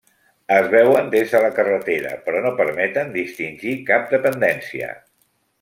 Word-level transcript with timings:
Es 0.53 0.69
veuen 0.71 1.11
des 1.15 1.35
de 1.35 1.41
la 1.43 1.51
carretera 1.59 2.15
però 2.25 2.41
no 2.47 2.53
permeten 2.63 3.15
distingir 3.21 3.77
cap 3.91 4.13
dependència. 4.15 4.95